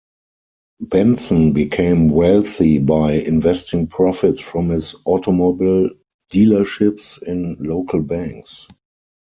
[0.79, 5.91] Benson became wealthy by investing profits from his automobile
[6.33, 8.65] dealerships in local banks.